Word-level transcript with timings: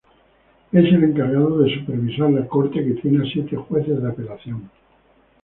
Es 0.71 0.83
el 0.85 1.03
encargado 1.03 1.59
de 1.59 1.71
supervisar 1.75 2.31
la 2.31 2.47
Corte 2.47 2.83
que 2.83 2.99
tiene 2.99 3.21
a 3.23 3.31
siete 3.31 3.55
jueces 3.55 4.01
de 4.01 4.09
apelación. 4.09 4.67